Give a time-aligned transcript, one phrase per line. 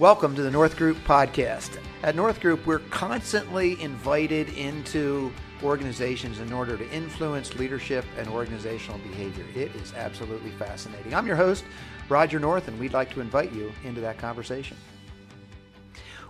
[0.00, 1.78] Welcome to the North Group podcast.
[2.02, 5.30] At North Group, we're constantly invited into
[5.62, 9.44] organizations in order to influence leadership and organizational behavior.
[9.54, 11.12] It is absolutely fascinating.
[11.12, 11.64] I'm your host,
[12.08, 14.78] Roger North, and we'd like to invite you into that conversation.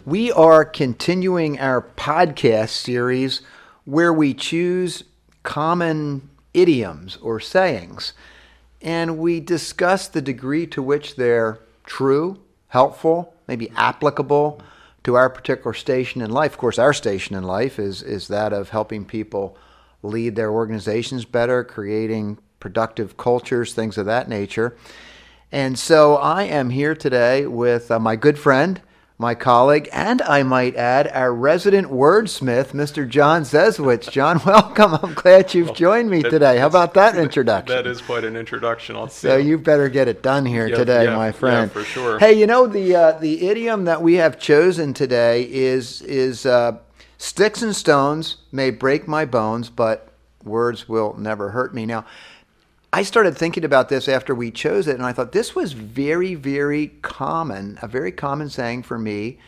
[0.05, 3.41] We are continuing our podcast series
[3.85, 5.05] where we choose
[5.45, 8.15] common idioms or sayings
[8.83, 14.63] and we discuss the degree to which they're true, helpful, maybe applicable
[15.03, 16.53] to our particular station in life.
[16.53, 19.59] Of course, our station in life is, is that of helping people
[20.05, 24.77] lead their organizations better, creating productive cultures, things of that nature.
[25.51, 28.81] And so I am here today with uh, my good friend,
[29.21, 33.07] my colleague, and I might add, our resident wordsmith, Mr.
[33.07, 34.11] John Zeswitz.
[34.11, 34.95] John, welcome.
[34.95, 36.57] I'm glad you've joined me that- today.
[36.57, 37.77] How about that introduction?
[37.77, 38.97] That is quite an introduction.
[38.97, 41.71] I'll So you better get it done here Yeah, today, yeah, my yeah, friend.
[41.71, 42.19] for sure.
[42.19, 46.79] Hey, you know the uh, the idiom that we have chosen today is is uh,
[47.19, 50.09] sticks and stones may break my bones, but
[50.45, 51.85] words will never hurt me.
[51.85, 52.07] Now,
[52.93, 56.35] I started thinking about this after we chose it, and I thought this was very,
[56.35, 59.39] very common, a very common saying for me,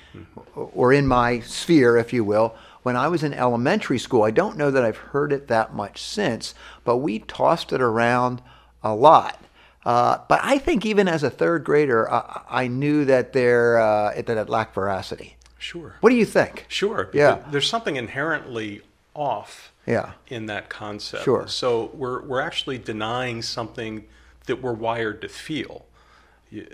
[0.55, 4.23] or in my sphere, if you will, when I was in elementary school.
[4.23, 8.43] I don't know that I've heard it that much since, but we tossed it around
[8.83, 9.43] a lot.
[9.85, 14.15] Uh, but I think even as a third grader, I, I knew that there uh,
[14.23, 15.37] that it lacked veracity.
[15.59, 15.97] Sure.
[16.01, 16.67] What do you think?
[16.69, 17.11] Sure.
[17.13, 17.43] Yeah.
[17.51, 18.83] There's something inherently
[19.15, 20.13] off Yeah.
[20.29, 21.25] in that concept.
[21.25, 21.47] Sure.
[21.49, 24.05] So we're we're actually denying something
[24.47, 25.87] that we're wired to feel.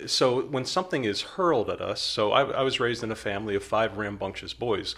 [0.07, 3.55] So when something is hurled at us, so I, I was raised in a family
[3.55, 4.97] of five rambunctious boys.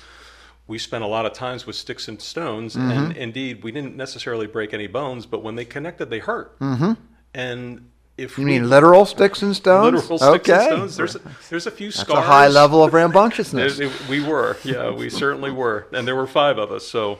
[0.66, 2.90] We spent a lot of times with sticks and stones, Mm-hmm.
[2.90, 6.58] and indeed, we didn't necessarily break any bones, but when they connected, they hurt.
[6.60, 6.92] Mm-hmm.
[7.34, 9.94] And if You we, mean literal sticks and stones?
[10.10, 10.68] literal sticks okay.
[10.68, 12.18] and stones, there's a, there's a few That's scars.
[12.18, 13.78] a high level of rambunctiousness.
[14.08, 16.86] We were, yeah, we certainly were, and there were five of us.
[16.86, 17.18] So,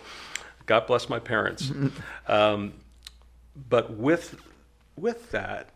[0.71, 1.67] God bless my parents.
[1.67, 2.33] Mm-hmm.
[2.33, 2.75] Um,
[3.69, 4.37] but with
[4.97, 5.71] with that,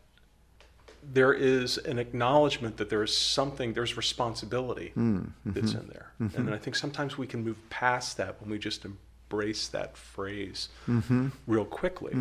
[1.03, 5.51] there is an acknowledgement that there is something, there's responsibility mm, mm-hmm.
[5.51, 6.39] that's in there, mm-hmm.
[6.47, 10.69] and I think sometimes we can move past that when we just embrace that phrase
[11.49, 12.15] real quickly.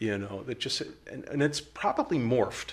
[0.00, 2.72] You know, that just and, and it's probably morphed.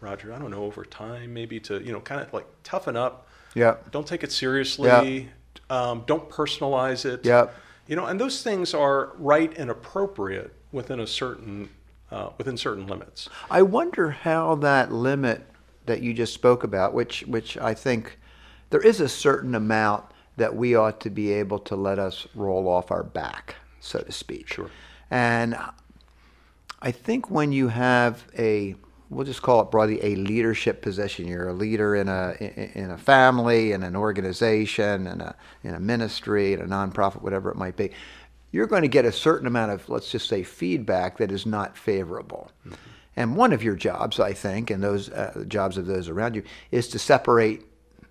[0.00, 3.26] Roger, I don't know, over time, maybe to, you know, kind of like toughen up.
[3.56, 3.90] Yep.
[3.90, 5.30] Don't take it seriously.
[5.70, 7.24] Um, don't personalize it.
[7.24, 7.54] Yep.
[7.86, 11.68] You know, and those things are right and appropriate within a certain,
[12.10, 13.28] uh, within certain limits.
[13.50, 15.46] I wonder how that limit
[15.86, 18.18] that you just spoke about, which which I think
[18.70, 20.04] there is a certain amount
[20.36, 24.12] that we ought to be able to let us roll off our back, so to
[24.12, 24.48] speak.
[24.52, 24.70] Sure.
[25.10, 25.56] And
[26.82, 28.74] I think when you have a
[29.10, 31.26] we'll just call it broadly a leadership position.
[31.28, 32.34] You're a leader in a
[32.74, 37.50] in a family, in an organization, in a in a ministry, in a nonprofit, whatever
[37.50, 37.90] it might be.
[38.52, 41.76] You're going to get a certain amount of let's just say feedback that is not
[41.76, 42.50] favorable.
[43.16, 46.42] And one of your jobs, I think, and those uh, jobs of those around you,
[46.72, 47.62] is to separate.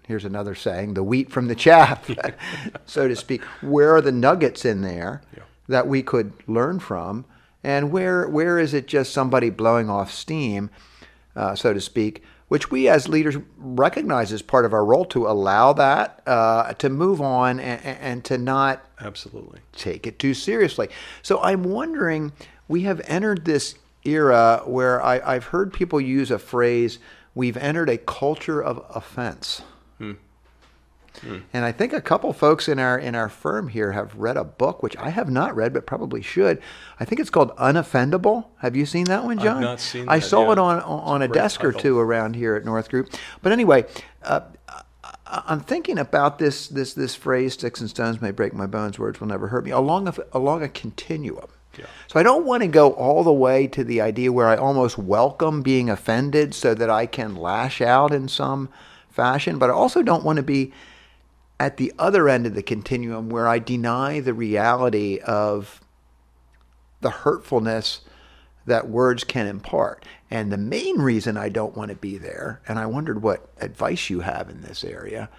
[0.08, 2.10] Here's another saying: the wheat from the chaff,
[2.86, 3.42] so to speak.
[3.62, 5.44] Where are the nuggets in there Yeah.
[5.68, 7.26] that we could learn from,
[7.64, 10.70] and where where is it just somebody blowing off steam,
[11.36, 15.28] uh, so to speak, which we as leaders recognize as part of our role to
[15.28, 19.60] allow that uh, to move on and, and to not Absolutely.
[19.72, 20.90] take it too seriously.
[21.22, 22.32] So I'm wondering,
[22.68, 27.00] we have entered this era where I, I've heard people use a phrase,
[27.34, 29.62] we've entered a culture of offense.
[31.22, 34.44] And I think a couple folks in our in our firm here have read a
[34.44, 36.62] book, which I have not read, but probably should.
[37.00, 38.46] I think it's called Unoffendable.
[38.58, 39.62] Have you seen that one, John?
[39.62, 40.54] not seen I that saw yet.
[40.54, 43.14] it on on a Great desk or two around here at North Group.
[43.42, 43.86] But anyway,
[44.24, 44.42] uh,
[45.26, 49.20] I'm thinking about this this this phrase "sticks and stones may break my bones, words
[49.20, 51.50] will never hurt me" along a along a continuum.
[51.78, 51.86] Yeah.
[52.08, 54.98] So I don't want to go all the way to the idea where I almost
[54.98, 58.70] welcome being offended so that I can lash out in some
[59.10, 60.72] fashion, but I also don't want to be
[61.60, 65.82] at the other end of the continuum where I deny the reality of
[67.02, 68.02] the hurtfulness
[68.66, 70.06] that words can impart.
[70.32, 74.10] And the main reason I don't want to be there, and I wondered what advice
[74.10, 75.30] you have in this area,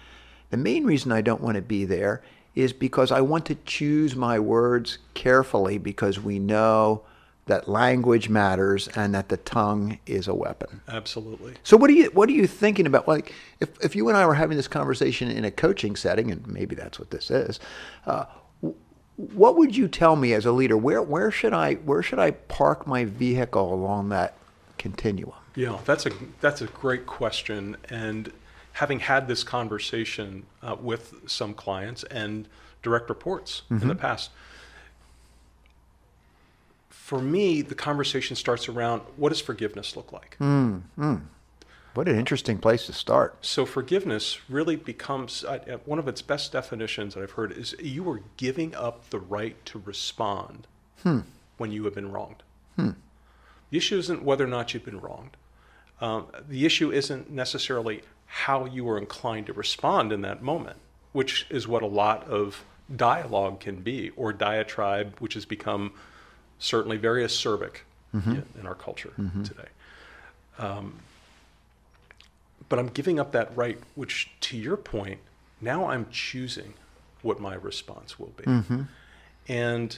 [0.51, 2.23] the main reason I don't want to be there
[2.53, 7.03] is because I want to choose my words carefully because we know
[7.47, 10.81] that language matters and that the tongue is a weapon.
[10.87, 11.53] Absolutely.
[11.63, 13.07] So what are you what are you thinking about?
[13.07, 16.45] Like if if you and I were having this conversation in a coaching setting, and
[16.47, 17.59] maybe that's what this is,
[18.07, 18.25] uh,
[19.15, 20.75] what would you tell me as a leader?
[20.75, 24.35] Where where should I where should I park my vehicle along that
[24.77, 25.33] continuum?
[25.55, 28.31] Yeah, that's a that's a great question, and
[28.73, 32.47] having had this conversation uh, with some clients and
[32.81, 33.87] direct reports in Mm-hmm.
[33.87, 34.31] the past,
[36.95, 40.37] for me, the conversation starts around what does forgiveness look like?
[41.93, 43.37] What an interesting place to start.
[43.45, 48.09] So forgiveness really becomes uh, one of its best definitions that I've heard is you
[48.09, 50.67] are giving up the right to respond
[51.57, 52.41] when you have been wronged.
[53.69, 55.37] The issue isn't whether or not you've been wronged.
[56.01, 60.77] Um, the issue isn't necessarily how you are inclined to respond in that moment,
[61.11, 65.93] which is what a lot of dialogue can be, or diatribe, which has become
[66.59, 67.77] certainly very acerbic
[68.31, 69.11] in, in our culture
[69.43, 69.67] today.
[70.57, 70.99] Um,
[72.69, 75.19] but I'm giving up that right, which to your point,
[75.61, 76.73] now I'm choosing
[77.21, 78.43] what my response will be.
[79.47, 79.97] And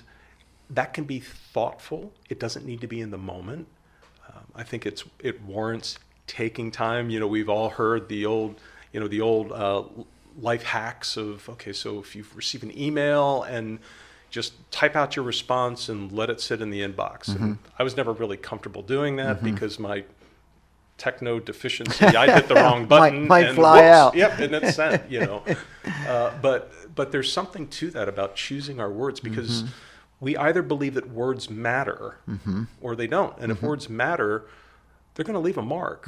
[0.70, 2.12] that can be thoughtful.
[2.30, 3.68] It doesn't need to be in the moment.
[4.28, 7.10] Um, I think it's it warrants taking time.
[7.10, 8.60] You know, we've all heard the old,
[8.92, 9.84] you know, the old uh,
[10.42, 13.80] life hacks of okay, so if you receive an email and
[14.30, 17.28] just type out your response and let it sit in the inbox.
[17.34, 20.04] And I was never really comfortable doing that because my
[20.98, 23.28] techno deficiency, I hit the wrong button.
[23.28, 24.16] might and fly whoops, out.
[24.16, 25.10] Yep, and it's sent.
[25.12, 25.44] You know,
[26.08, 29.72] uh, but but there's something to that about choosing our words because Mm-hmm.
[30.20, 32.18] we either believe that words matter
[32.82, 33.52] or they don't, and Mm-hmm.
[33.52, 34.46] if words matter,
[35.14, 36.08] they're going to leave a mark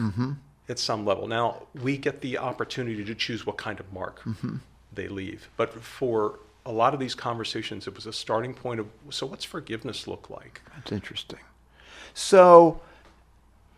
[0.67, 1.27] at some level.
[1.27, 4.55] Now we get the opportunity to choose what kind of mark Mm-hmm.
[4.91, 6.39] they leave, but for
[6.69, 10.29] a lot of these conversations, it was a starting point of so what's forgiveness look
[10.29, 10.61] like?
[10.75, 11.39] That's interesting.
[12.13, 12.79] So,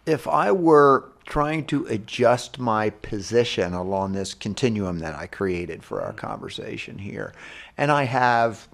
[0.05, 6.01] if I were trying to adjust my position along this continuum that I created for
[6.01, 6.17] our mm-hmm.
[6.17, 7.33] conversation here,
[7.77, 8.67] and I have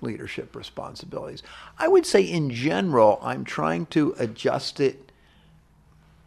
[0.00, 1.42] leadership responsibilities,
[1.78, 5.12] I would say in general, I'm trying to adjust it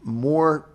[0.03, 0.69] more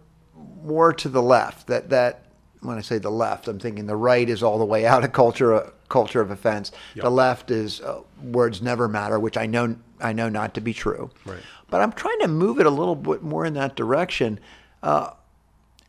[0.64, 1.68] more to the left.
[1.68, 2.24] That that
[2.60, 5.12] when I say the left, I'm thinking the right is all the way out of
[5.12, 6.72] culture uh, culture of offense.
[6.94, 7.04] Yep.
[7.04, 10.72] The left is uh, words never matter, which I know I know not to be
[10.72, 11.10] true.
[11.24, 11.40] Right.
[11.70, 14.38] But I'm trying to move it a little bit more in that direction.
[14.82, 15.10] Uh,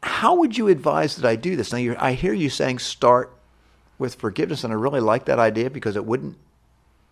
[0.01, 1.71] how would you advise that I do this?
[1.71, 3.33] Now, you're, I hear you saying start
[3.97, 6.37] with forgiveness, and I really like that idea because it wouldn't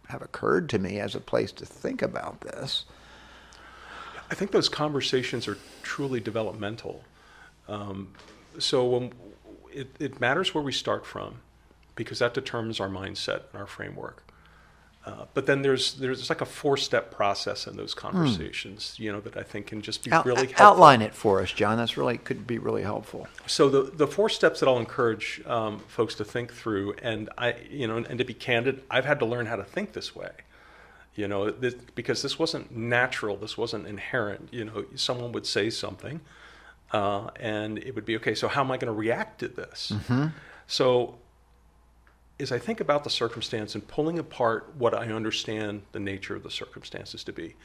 [0.07, 2.85] have occurred to me as a place to think about this.
[4.31, 7.03] I think those conversations are truly developmental.
[7.67, 8.13] Um,
[8.57, 9.13] so when
[9.71, 11.39] it, it matters where we start from,
[11.97, 14.23] because that determines our mindset and our framework.
[15.05, 19.21] Uh, but then there's there's like a four step process in those conversations, you know,
[19.21, 20.65] that I think can just be Out- really helpful.
[20.65, 21.77] outline it for us, John.
[21.77, 23.25] That's really could be really helpful.
[23.45, 27.55] So the the four steps that I'll encourage um, folks to think through, and I,
[27.69, 30.31] you know, and to be candid, I've had to learn how to think this way.
[31.15, 34.49] You know, this, because this wasn't natural, this wasn't inherent.
[34.51, 36.19] You know, someone would say something,
[36.91, 38.35] uh, and it would be okay.
[38.35, 39.93] So how am I going to react to this?
[40.67, 41.15] So
[42.39, 46.43] as I think about the circumstance and pulling apart what I understand the nature of
[46.43, 47.55] the circumstances to be,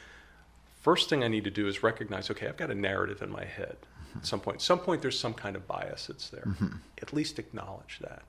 [0.81, 3.45] first thing I need to do is recognize, okay, I've got a narrative in my
[3.45, 3.77] head.
[4.17, 6.47] At some point, some point, there's some kind of bias that's there.
[7.01, 8.23] At least acknowledge that.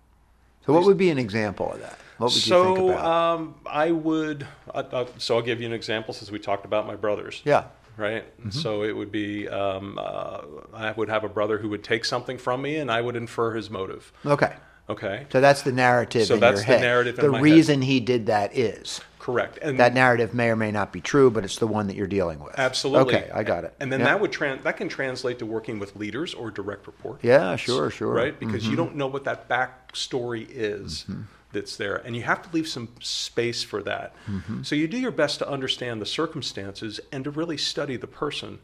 [0.65, 1.99] So, what would be an example of that?
[2.19, 3.05] What would so you think about?
[3.05, 4.47] Um, I would.
[4.73, 7.41] I, I, so I'll give you an example since we talked about my brothers.
[7.43, 7.65] yeah.
[7.95, 8.25] Right.
[8.49, 10.41] So it would be um, uh,
[10.73, 13.53] I would have a brother who would take something from me, and I would infer
[13.53, 14.11] his motive.
[14.25, 14.53] Okay.
[14.89, 15.25] Okay.
[15.31, 16.81] So that's the narrative So in that's your the head.
[16.81, 17.43] narrative the my head.
[17.43, 19.57] reason he did that is Correct.
[19.61, 22.07] And that narrative may or may not be true, but it's the one that you're
[22.07, 22.59] dealing with.
[22.59, 23.15] Absolutely.
[23.15, 23.73] Okay, I got it.
[23.79, 24.07] And then Yeah.
[24.07, 27.23] that would trans that can translate to working with leaders or direct reports.
[27.23, 28.09] Yeah, sure, sure.
[28.09, 28.17] Mm-hmm.
[28.17, 28.37] Right?
[28.37, 31.05] Because you don't know what that backstory is
[31.53, 31.95] that's there.
[31.95, 34.13] And you have to leave some space for that.
[34.29, 34.63] Mm-hmm.
[34.63, 38.59] So you do your best to understand the circumstances and to really study the person.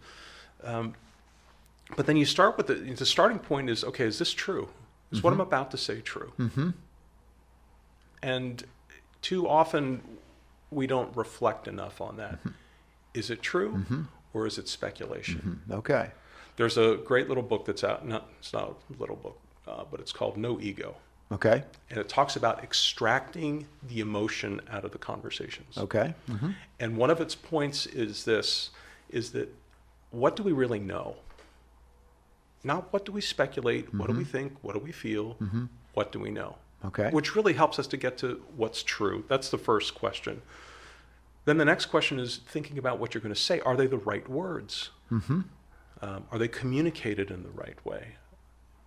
[0.62, 0.96] Um,
[1.96, 4.68] but then you start with the the starting point is okay, is this true?
[5.12, 5.42] Is what I'm mm-hmm.
[5.42, 6.34] about to say true?
[6.38, 6.70] Mm-hmm.
[8.22, 8.64] And
[9.22, 10.02] too often
[10.72, 12.40] we don't reflect enough on that.
[12.40, 12.50] Mm-hmm.
[13.14, 14.04] Is it true mm-hmm.
[14.34, 15.62] or is it speculation?
[15.72, 16.12] Okay.
[16.58, 18.06] There's a great little book that's out.
[18.06, 20.96] Not it's not a little book, uh, but it's called No Ego,
[21.32, 21.64] Okay.
[21.90, 25.78] and it talks about extracting the emotion out of the conversations.
[25.78, 26.14] Okay.
[26.80, 28.72] And one of its points is this:
[29.10, 29.56] is that
[30.12, 31.16] what do we really know?
[32.64, 33.94] Not what do we speculate?
[33.94, 34.32] What do we mm-hmm.
[34.32, 34.58] think?
[34.62, 35.36] What do we feel?
[35.36, 35.66] Mm-hmm.
[35.94, 36.56] What do we know?
[36.86, 37.10] Okay.
[37.10, 39.24] Which really helps us to get to what's true.
[39.28, 40.42] That's the first question.
[41.46, 43.60] Then the next question is thinking about what you're going to say.
[43.62, 44.92] Are they the right words?
[45.12, 45.42] Mm-hmm.
[46.02, 48.16] Um, are they communicated in the right way?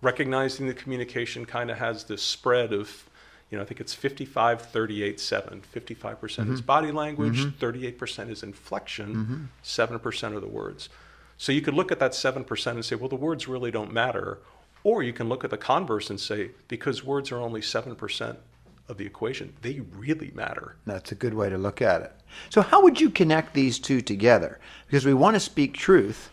[0.01, 3.09] Recognizing the communication kind of has this spread of,
[3.49, 5.61] you know, I think it's 55, 38, 7.
[5.73, 10.89] 55% is body language, 38% is inflection, 7% are the words.
[11.43, 14.39] So you could look at that 7% and say, well, the words really don't matter.
[14.85, 18.37] Or you can look at the converse and say, because words are only 7%
[18.87, 20.77] of the equation, they really matter.
[20.85, 22.13] That's a good way to look at it.
[22.49, 24.61] So, how would you connect these two together?
[24.85, 26.29] Because we want to speak truth,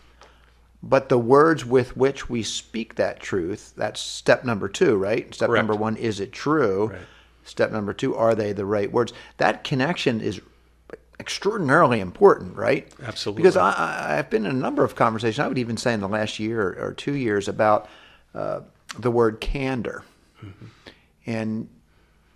[0.81, 5.35] but the words with which we speak that truth, that's step number two, right?
[5.35, 5.67] Step Correct.
[5.67, 6.87] number one, is it true?
[6.87, 7.01] Right.
[7.43, 9.11] Step number two, are they the right words?
[9.39, 10.39] That connection is
[11.21, 12.91] extraordinarily important, right?
[13.03, 13.43] Absolutely.
[13.43, 16.01] Because I, I, I've been in a number of conversations, I would even say in
[16.01, 17.87] the last year or two years, about
[18.33, 18.61] uh,
[18.97, 20.03] the word candor.
[21.27, 21.69] And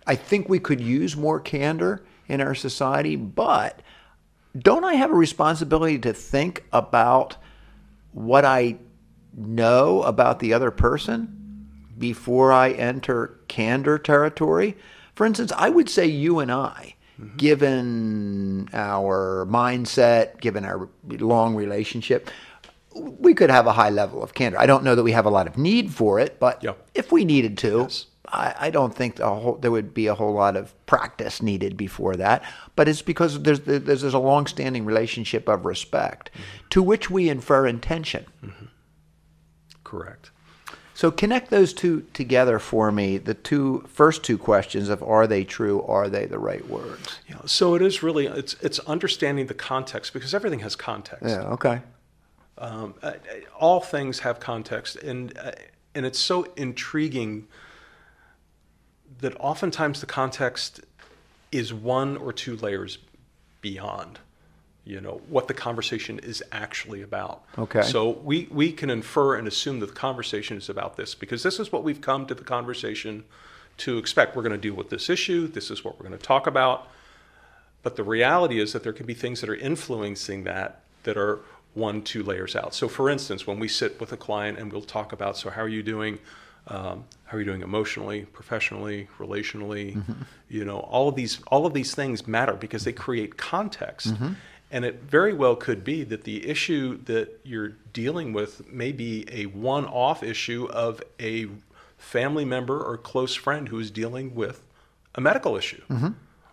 [0.06, 3.82] I think we could use more candor in our society, but
[4.56, 7.36] don't I have a responsibility to think about
[8.12, 8.76] what I
[9.36, 14.76] know about the other person before I enter candor territory?
[15.16, 17.36] For instance, I would say you and I, Mm-hmm.
[17.38, 22.30] given our mindset, given our long relationship,
[22.94, 24.58] we could have a high level of candor.
[24.58, 26.74] I don't know that we have a lot of need for it, but Yeah.
[26.94, 28.06] if we needed to, Yes.
[28.28, 32.16] I, I don't think whole, there would be a whole lot of practice needed before
[32.16, 32.42] that.
[32.74, 36.68] But it's because there's there's, there's a long-standing relationship of respect, mm-hmm.
[36.70, 38.26] to which we infer intention.
[38.44, 38.66] Mm-hmm.
[39.84, 40.32] Correct.
[40.96, 43.18] So connect those two together for me.
[43.18, 45.82] The two first two questions of are they true?
[45.82, 47.18] Are they the right words?
[47.28, 51.26] Yeah, so it is really it's it's understanding the context because everything has context.
[51.26, 51.42] Yeah.
[51.48, 51.82] Okay.
[52.56, 52.94] Um,
[53.60, 55.52] all things have context, and uh,
[55.94, 57.46] and it's so intriguing
[59.20, 60.80] that oftentimes the context
[61.52, 62.96] is one or two layers
[63.60, 64.18] beyond,
[64.86, 67.42] you know, what the conversation is actually about.
[67.58, 67.82] Okay.
[67.82, 71.58] So we we can infer and assume that the conversation is about this because this
[71.58, 73.24] is what we've come to the conversation
[73.78, 74.36] to expect.
[74.36, 75.48] We're going to deal with this issue.
[75.48, 76.88] This is what we're going to talk about.
[77.82, 81.40] But the reality is that there can be things that are influencing that that are
[81.74, 82.72] one, two layers out.
[82.72, 85.62] So, for instance, when we sit with a client and we'll talk about, so how
[85.62, 86.18] are you doing?
[86.68, 89.94] Um, how are you doing emotionally, professionally, relationally?
[90.48, 94.14] You know, all of these all of these things matter because they create context.
[94.76, 99.24] And it very well could be that the issue that you're dealing with may be
[99.32, 101.46] a one-off issue of a
[101.96, 104.66] family member or close friend who is dealing with
[105.14, 105.80] a medical issue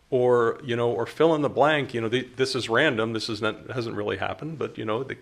[0.10, 1.94] or you know, or fill in the blank.
[1.94, 3.12] You know, the, this is random.
[3.12, 5.18] This is not hasn't really happened, but you know, the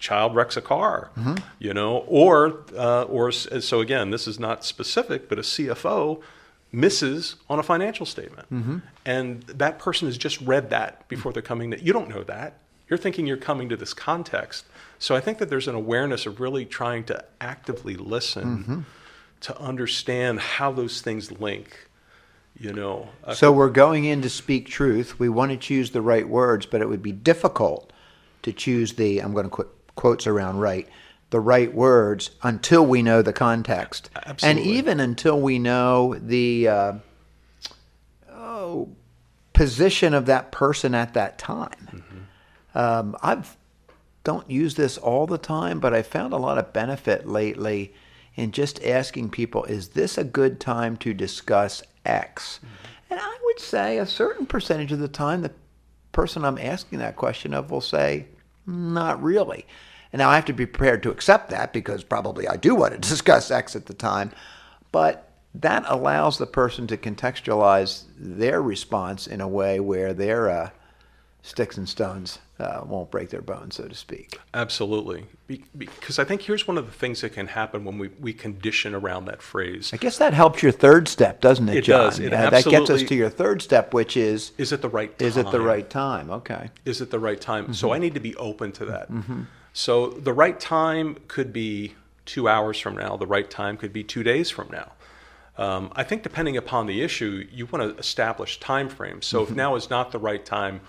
[0.00, 1.10] child wrecks a car.
[1.60, 6.20] You know, or uh, or so again, this is not specific, but a CFO
[6.72, 8.78] misses on a financial statement, mm-hmm.
[9.04, 11.70] and that person has just read that before they're coming.
[11.70, 12.58] That you don't know that.
[12.88, 14.64] You're thinking you're coming to this context.
[14.98, 18.80] So I think that there's an awareness of really trying to actively listen mm-hmm.
[19.40, 21.88] to understand how those things link.
[22.58, 25.20] You know, So we're going in to speak truth.
[25.20, 27.92] We want to choose the right words, but it would be difficult
[28.42, 30.88] to choose the, I'm going to put quotes around right,
[31.30, 34.10] the right words until we know the context.
[34.42, 36.92] And even until we know the uh,
[38.32, 38.88] oh,
[39.52, 42.04] position of that person at that time.
[42.74, 43.56] Um, I've
[44.24, 47.94] don't use this all the time, but I found a lot of benefit lately
[48.34, 52.60] in just asking people, is this a good time to discuss X?
[53.08, 55.52] And I would say a certain percentage of the time, the
[56.12, 58.26] person I'm asking that question of will say,
[58.66, 59.66] not really.
[60.12, 62.92] And now I have to be prepared to accept that because probably I do want
[62.94, 64.32] to discuss X at the time.
[64.92, 70.70] But that allows the person to contextualize their response in a way where their uh,
[71.42, 74.38] sticks and stones uh, won't break their bones, so to speak.
[74.52, 75.26] Absolutely.
[75.46, 78.32] Be- because I think here's one of the things that can happen when we, we
[78.32, 79.90] condition around that phrase.
[79.92, 82.06] I guess that helps your third step, doesn't it, It John?
[82.06, 82.18] does.
[82.18, 85.16] It Yeah, that gets us to your third step, which is Is it the right
[85.18, 85.28] time?
[85.28, 86.30] is it the right time?
[86.30, 86.70] Okay.
[86.84, 87.64] Is it the right time?
[87.64, 87.72] Mm-hmm.
[87.74, 89.08] So I need to be open to that.
[89.78, 91.94] So the right time could be
[92.26, 93.16] two hours from now.
[93.16, 94.90] The right time could be two days from now.
[95.56, 99.24] Um, I think depending upon the issue, you want to establish time frames.
[99.26, 99.52] So Mm-hmm.
[99.52, 100.80] if now is not the right time,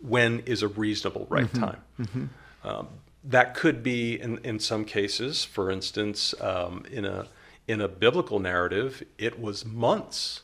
[0.00, 1.64] when is a reasonable right Mm-hmm.
[1.64, 2.30] time?
[2.64, 2.88] Um,
[3.22, 7.28] that could be in, in some cases, for instance, um, in a
[7.68, 10.42] in a biblical narrative, it was months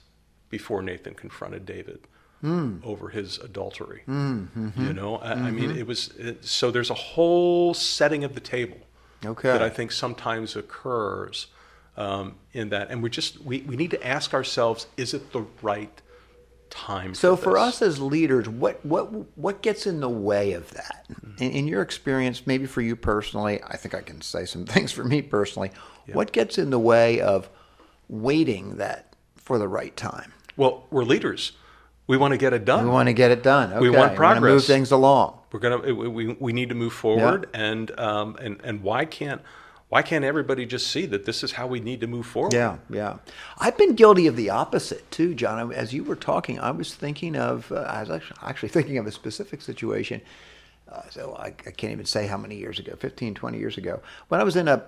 [0.51, 1.99] before Nathan confronted David
[2.41, 2.79] Hmm.
[2.85, 4.03] over his adultery.
[4.05, 6.71] Hmm, hmm, you know, I, I mean, it was it, so.
[6.71, 8.79] There's a whole setting of the table
[9.25, 9.49] Okay.
[9.49, 11.49] that I think sometimes occurs
[11.97, 15.47] um, in that, and we just we, we need to ask ourselves: Is it the
[15.63, 16.01] right
[16.71, 17.13] time?
[17.15, 17.63] So for this?
[17.63, 21.07] us as leaders, what what what gets in the way of that?
[21.11, 21.43] Mm-hmm.
[21.43, 24.93] In, in your experience, maybe for you personally, I think I can say some things
[24.93, 25.73] for me personally.
[26.13, 27.51] What gets in the way of
[28.09, 30.33] waiting that for the right time?
[30.57, 31.53] well, we're leaders.
[32.09, 32.85] We want to get it done.
[32.85, 33.71] We want to get it done.
[33.71, 33.81] Okay.
[33.81, 34.51] We want progress.
[34.51, 35.39] move things along.
[35.53, 39.41] We're gonna we, we, we need to move forward and um and and why can't
[39.89, 42.53] why can't everybody just see that this is how we need to move forward?
[42.53, 43.19] Yeah, yeah.
[43.59, 45.73] I've been guilty of the opposite too, John.
[45.73, 49.07] As you were talking, I was thinking of, uh, I was actually, actually thinking of
[49.07, 50.21] a specific situation.
[50.91, 54.03] Uh, so I, I can't even say how many years ago, 15, 20 years ago,
[54.29, 54.85] when I was in a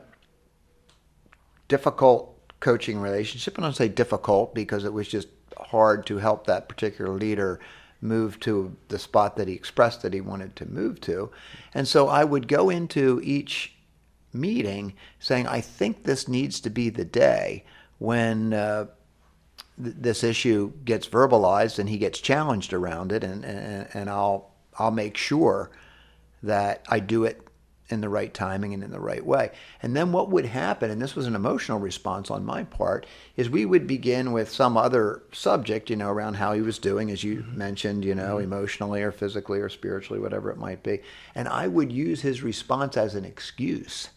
[1.69, 3.57] difficult coaching relationship.
[3.57, 5.29] And I say difficult because it was just
[5.69, 7.61] hard to help that particular leader
[8.01, 11.31] move to the spot that he expressed that he wanted to move to.
[11.75, 13.75] And so I would go into each
[14.33, 17.65] meeting saying, I think this needs to be the day
[17.99, 18.87] when uh,
[19.83, 24.51] th- this issue gets verbalized and he gets challenged around it, and, and, and I'll,
[24.79, 25.71] I'll make sure
[26.43, 27.47] that I do it
[27.91, 29.51] in the right timing and in the right way.
[29.83, 33.07] And then what would happen, and this was an emotional response on my part,
[33.37, 37.11] is we would begin with some other subject, you know, around how he was doing,
[37.11, 37.59] as you mm-hmm.
[37.59, 38.53] mentioned, you know, mm-hmm.
[38.53, 41.01] emotionally or physically or spiritually, whatever it might be.
[41.35, 44.11] And I would use his response as an excuse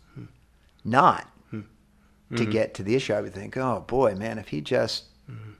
[0.84, 2.36] not mm-hmm.
[2.36, 3.14] to get to the issue.
[3.14, 5.52] I would think, oh boy, man, if he just mm-hmm.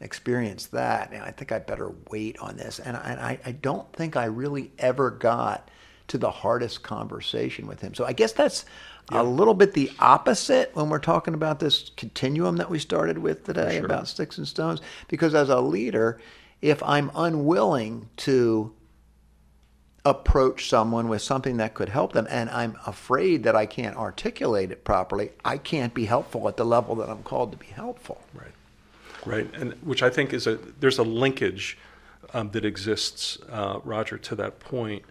[0.00, 2.78] experienced that, I think I better wait on this.
[2.78, 5.70] And I, I don't think I really ever got
[6.08, 7.94] to the hardest conversation with him.
[7.94, 8.64] So I guess that's
[9.10, 13.44] a little bit the opposite when we're talking about this continuum that we started with
[13.44, 13.86] today sure.
[13.86, 14.80] about sticks and stones.
[15.08, 16.18] Because as a leader,
[16.62, 18.72] if I'm unwilling to
[20.06, 24.70] approach someone with something that could help them and I'm afraid that I can't articulate
[24.70, 28.20] it properly, I can't be helpful at the level that I'm called to be helpful.
[28.34, 28.52] Right.
[29.26, 29.54] Right.
[29.54, 31.78] And which I think is a there's a linkage
[32.34, 35.02] um, that exists, uh, Roger, to that point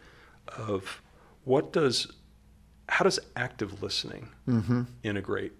[0.57, 1.01] of
[1.43, 2.11] what does
[2.89, 4.83] how does active listening mm-hmm.
[5.03, 5.53] integrate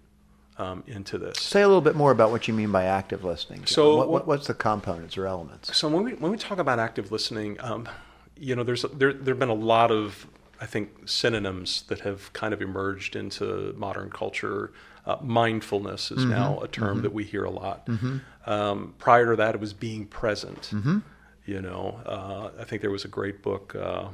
[0.58, 1.38] um, into this.
[1.40, 3.66] Say a little bit more about what you mean by active listening.
[3.66, 5.76] So, what, what, what's the components or elements?
[5.76, 7.88] So, when we when we talk about active listening, um,
[8.36, 10.26] you know, there's there there've been a lot of
[10.60, 14.72] I think synonyms that have kind of emerged into modern culture.
[15.06, 16.30] Uh, mindfulness is mm-hmm.
[16.30, 17.02] now a term mm-hmm.
[17.02, 17.84] that we hear a lot.
[17.86, 18.18] Mm-hmm.
[18.46, 20.70] Um, prior to that, it was being present.
[20.72, 21.00] Mm-hmm.
[21.44, 23.74] You know, uh, I think there was a great book.
[23.74, 24.08] Uh,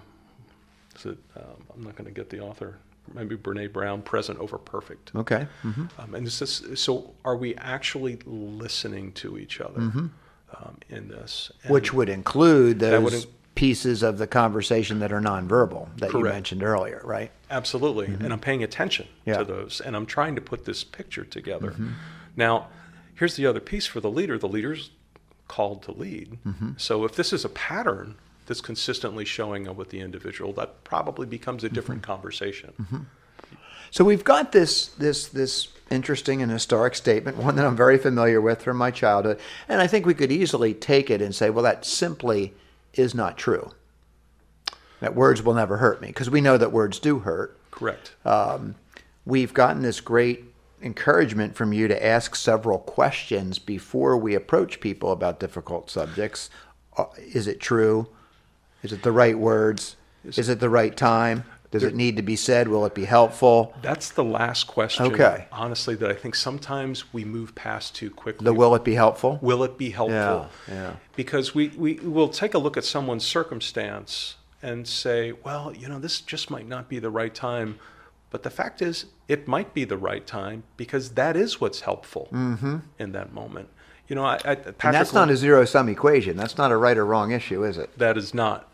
[1.06, 2.78] it, um, I'm not going to get the author.
[3.12, 5.46] Maybe Brene Brown, "Present over Perfect." Okay.
[5.64, 5.86] Mm-hmm.
[5.98, 7.12] Um, and this is so.
[7.24, 10.06] Are we actually listening to each other mm-hmm.
[10.56, 11.50] um, in this?
[11.64, 16.14] And Which would include those pieces of the conversation that are nonverbal that Correct.
[16.14, 17.30] you mentioned earlier, right?
[17.50, 18.06] Absolutely.
[18.06, 18.24] Mm-hmm.
[18.24, 19.38] And I'm paying attention yeah.
[19.38, 21.72] to those and I'm trying to put this picture together.
[21.72, 21.90] Mm-hmm.
[22.36, 22.68] Now,
[23.14, 24.90] here's the other piece for the leader the leader's
[25.46, 26.38] called to lead.
[26.46, 26.70] Mm-hmm.
[26.76, 31.26] So if this is a pattern that's consistently showing up with the individual, that probably
[31.26, 31.74] becomes a mm-hmm.
[31.74, 32.72] different conversation.
[32.80, 32.98] Mm-hmm.
[33.90, 38.40] So we've got this this this interesting and historic statement, one that I'm very familiar
[38.40, 41.64] with from my childhood, and I think we could easily take it and say, well,
[41.64, 42.54] that simply
[42.94, 43.72] is not true.
[45.00, 47.58] That words will never hurt me, because we know that words do hurt.
[47.70, 48.14] Correct.
[48.24, 48.76] Um,
[49.24, 50.44] we've gotten this great
[50.82, 56.50] encouragement from you to ask several questions before we approach people about difficult subjects.
[56.96, 58.08] Uh, is it true?
[58.82, 59.96] Is it the right words?
[60.24, 61.44] Is it the right time?
[61.70, 62.66] Does it need to be said?
[62.66, 63.74] Will it be helpful?
[63.80, 65.06] That's the last question.
[65.06, 65.46] Okay.
[65.52, 68.44] Honestly, that I think sometimes we move past too quickly.
[68.44, 69.38] The will it be helpful?
[69.40, 70.50] Will it be helpful?
[70.66, 70.74] Yeah.
[70.74, 70.92] yeah.
[71.14, 76.00] Because we, we will take a look at someone's circumstance and say, well, you know,
[76.00, 77.78] this just might not be the right time.
[78.30, 82.28] But the fact is, it might be the right time because that is what's helpful
[82.32, 82.78] mm-hmm.
[82.98, 83.68] in that moment.
[84.08, 86.36] You know, I, I and that's not a zero sum equation.
[86.36, 87.96] That's not a right or wrong issue, is it?
[87.96, 88.69] That is not.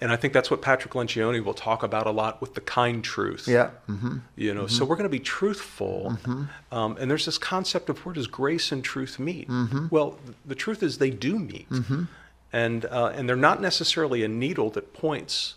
[0.00, 3.04] And I think that's what Patrick Lencioni will talk about a lot with the kind
[3.04, 3.46] truth.
[3.46, 3.70] Yeah.
[3.88, 4.18] Mm-hmm.
[4.34, 4.74] You know, mm-hmm.
[4.74, 6.16] so we're going to be truthful.
[6.16, 6.74] Mm-hmm.
[6.74, 9.48] Um, and there's this concept of where does grace and truth meet?
[9.48, 9.88] Mm-hmm.
[9.90, 11.68] Well, the truth is they do meet.
[11.68, 12.04] Mm-hmm.
[12.52, 15.56] And, uh, and they're not necessarily a needle that points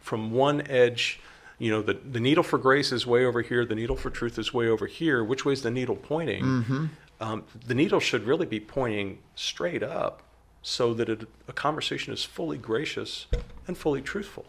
[0.00, 1.20] from one edge.
[1.58, 4.38] You know, the, the needle for grace is way over here, the needle for truth
[4.38, 5.24] is way over here.
[5.24, 6.44] Which way is the needle pointing?
[6.44, 6.86] Mm-hmm.
[7.20, 10.22] Um, the needle should really be pointing straight up
[10.62, 13.26] so that it, a conversation is fully gracious
[13.66, 14.44] and fully truthful.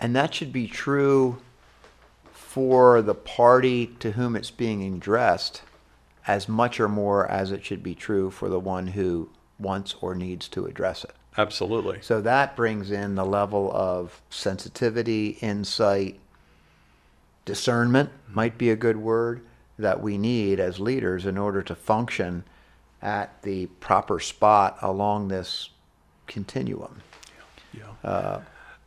[0.00, 1.40] And that should be true
[2.32, 5.62] for the party to whom it's being addressed
[6.26, 10.14] as much or more as it should be true for the one who wants or
[10.14, 11.14] needs to address it.
[11.36, 11.98] Absolutely.
[12.00, 16.18] So that brings in the level of sensitivity, insight,
[17.44, 19.44] discernment might be a good word
[19.78, 22.44] that we need as leaders in order to function
[23.04, 25.70] at the proper spot along this
[26.26, 27.02] continuum.
[27.72, 27.82] Yeah.
[28.02, 28.10] yeah.
[28.10, 28.40] Uh,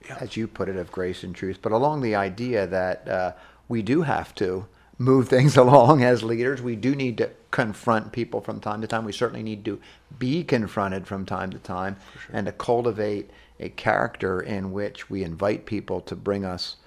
[0.05, 0.17] yeah.
[0.19, 3.31] As you put it, of grace and truth, but along the idea that uh,
[3.67, 4.65] we do have to
[4.97, 6.61] move things along as leaders.
[6.61, 9.05] We do need to confront people from time to time.
[9.05, 9.79] We certainly need to
[10.17, 12.35] be confronted from time to time sure.
[12.35, 16.77] and to cultivate a character in which we invite people to bring us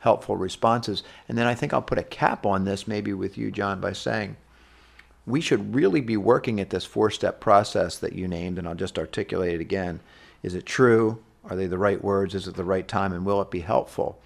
[0.00, 1.02] helpful responses.
[1.28, 3.92] And then I think I'll put a cap on this, maybe with you, John, by
[3.92, 4.36] saying
[5.26, 8.74] we should really be working at this four step process that you named, and I'll
[8.74, 10.00] just articulate it again.
[10.42, 11.22] Is it true?
[11.44, 12.34] Are they the right words?
[12.34, 13.12] Is it the right time?
[13.12, 14.20] And will it be helpful?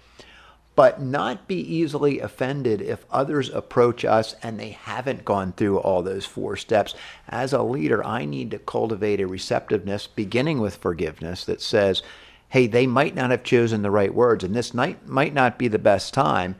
[0.75, 6.03] But not be easily offended if others approach us and they haven't gone through all
[6.03, 6.93] those four steps.
[7.29, 12.03] As a leader, I need to cultivate a receptiveness, beginning with forgiveness, that says,
[12.49, 15.79] hey, they might not have chosen the right words, and this might not be the
[15.79, 16.55] best time,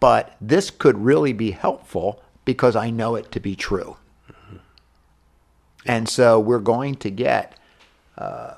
[0.00, 3.98] but this could really be helpful because I know it to be true.
[5.84, 7.58] And so we're going to get
[8.16, 8.54] uh,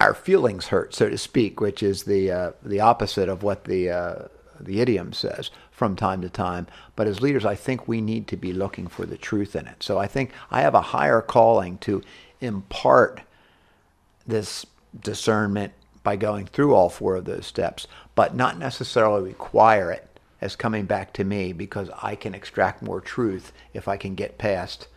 [0.00, 3.90] our feelings hurt, so to speak, which is the uh, the opposite of what the
[3.90, 4.14] uh,
[4.60, 6.68] the idiom says from time to time.
[6.94, 9.82] But as leaders, I think we need to be looking for the truth in it.
[9.82, 12.04] So I think I have a higher calling to
[12.40, 13.22] impart
[14.28, 14.64] this
[15.02, 15.72] discernment
[16.04, 20.07] by going through all four of those steps, but not necessarily require it
[20.40, 24.38] as coming back to me because I can extract more truth if I can get
[24.38, 24.88] past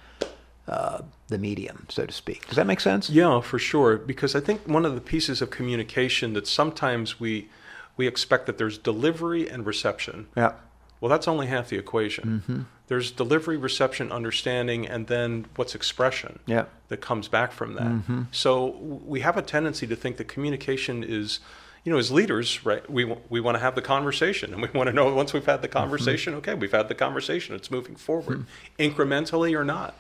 [0.68, 2.48] uh, the medium, so to speak.
[2.48, 3.10] Does that make sense?
[3.10, 3.98] Yeah, for sure.
[3.98, 7.50] Because I think one of the pieces of communication that sometimes we
[7.98, 10.28] we expect that there's delivery and reception.
[10.36, 10.54] Yeah.
[11.02, 12.44] Well, that's only half the equation.
[12.48, 12.62] Mm-hmm.
[12.88, 16.66] There's delivery, reception, understanding, and then what's expression yeah.
[16.90, 17.88] that comes back from that.
[17.88, 18.22] Mm-hmm.
[18.32, 21.40] So we have a tendency to think that communication is
[21.84, 24.88] you know, as leaders, right, we, we want to have the conversation and we want
[24.88, 25.80] to know once we've had the mm-hmm.
[25.80, 28.46] conversation, okay, we've had the conversation, it's moving forward,
[28.78, 28.82] mm-hmm.
[28.82, 29.96] incrementally or not.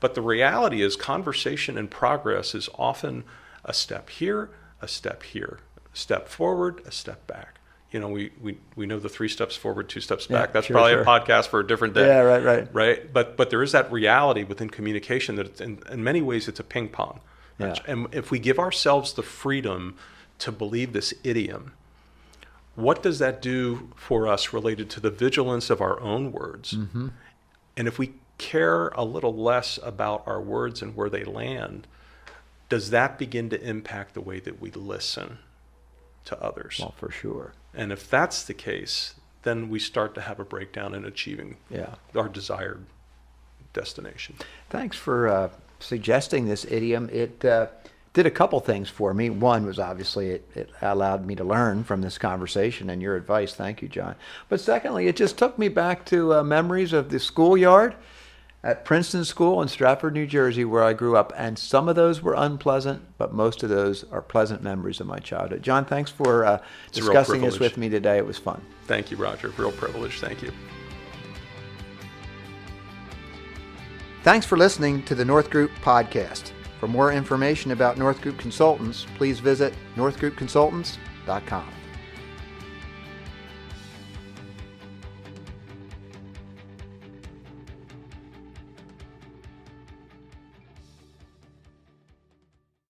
[0.00, 3.24] But the reality is, conversation and progress is often
[3.64, 5.60] a step here, a step here,
[5.92, 7.58] a step forward, a step back.
[7.90, 10.48] You know, we, we, we know the three steps forward, two steps back.
[10.48, 11.02] Yeah, That's sure, probably sure.
[11.02, 12.06] a podcast for a different day.
[12.06, 12.74] Yeah, right, right.
[12.74, 13.12] Right.
[13.12, 16.64] But but there is that reality within communication that in, in many ways it's a
[16.64, 17.20] ping pong.
[17.58, 17.76] Yeah.
[17.86, 19.96] And if we give ourselves the freedom
[20.38, 21.72] to believe this idiom,
[22.74, 26.72] what does that do for us related to the vigilance of our own words?
[26.72, 27.08] Mm-hmm.
[27.76, 31.86] And if we care a little less about our words and where they land,
[32.68, 35.38] does that begin to impact the way that we listen
[36.24, 36.78] to others?
[36.80, 37.52] Well, for sure.
[37.72, 41.94] And if that's the case, then we start to have a breakdown in achieving yeah.
[42.16, 42.86] our desired
[43.72, 44.36] destination.
[44.70, 47.10] Thanks for uh, suggesting this idiom.
[47.12, 47.66] It uh,
[48.14, 49.28] did a couple things for me.
[49.28, 53.54] One was obviously it, it, allowed me to learn from this conversation and your advice.
[53.54, 54.14] Thank you, John.
[54.48, 57.96] But secondly, it just took me back to uh, memories of the schoolyard
[58.62, 61.32] at Princeton School in Stratford, New Jersey, where I grew up.
[61.36, 65.18] And some of those were unpleasant, but most of those are pleasant memories of my
[65.18, 65.62] childhood.
[65.62, 68.16] John, thanks for uh, discussing this with me today.
[68.16, 68.64] It was fun.
[68.86, 69.48] Thank you, Roger.
[69.48, 70.20] Real privilege.
[70.20, 70.52] Thank you.
[74.22, 76.52] Thanks for listening to the North Group podcast.
[76.84, 81.83] For more information about North Group Consultants, please visit northgroupconsultants.com.